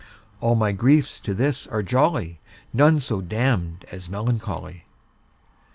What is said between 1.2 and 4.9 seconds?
this are jolly, None so damn'd as melancholy.